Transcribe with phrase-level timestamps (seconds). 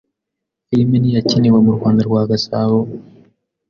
[0.67, 2.77] Filime ni iyakiniwe mu Rwanda rwa gasabo